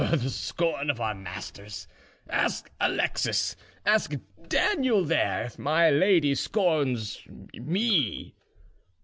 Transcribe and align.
"The 0.13 0.31
scorn 0.31 0.89
of 0.89 0.99
our 0.99 1.13
masters! 1.13 1.87
Ask 2.27 2.71
Alexis, 2.81 3.55
ask 3.85 4.15
Daniel 4.47 5.03
there, 5.05 5.43
if 5.43 5.59
my 5.59 5.91
lady 5.91 6.33
scorns 6.33 7.21
me." 7.53 8.33